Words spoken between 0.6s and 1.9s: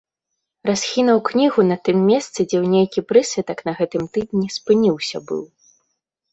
Расхінуў кнігу на